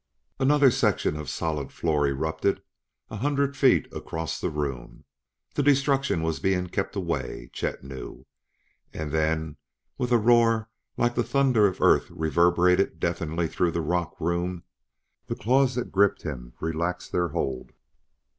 [0.39, 2.63] Another section of solid floor erupted
[3.11, 5.05] a hundred feet across the room!
[5.53, 8.25] The destruction was being kept away, Chet knew.
[8.91, 9.57] And then,
[9.97, 14.63] while a roar like all the thunders of Earth reverberated deafeningly through the rock room,
[15.27, 17.71] the claws that gripped him relaxed their hold.